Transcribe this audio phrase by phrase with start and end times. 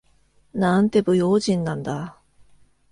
[0.55, 2.17] なんて不用心なんだ。